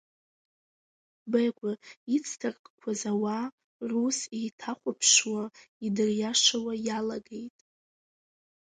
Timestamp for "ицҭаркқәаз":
2.15-3.01